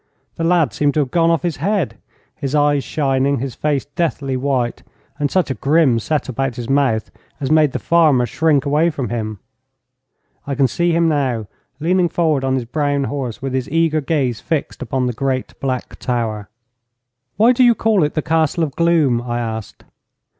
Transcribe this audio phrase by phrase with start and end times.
[0.35, 1.95] The lad seemed to have gone off his head
[2.35, 4.81] his eyes shining, his face deathly white,
[5.19, 9.09] and such a grim set about his mouth as made the farmer shrink away from
[9.09, 9.37] him.
[10.47, 11.45] I can see him now,
[11.79, 15.97] leaning forward on his brown horse, with his eager gaze fixed upon the great black
[15.99, 16.49] tower.
[17.37, 19.83] 'Why do you call it the Castle of Gloom?' I asked.